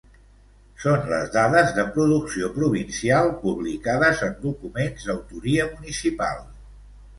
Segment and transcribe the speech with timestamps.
[0.85, 6.45] Són les dades de producció provincial publicades en documents d'autoria municipal.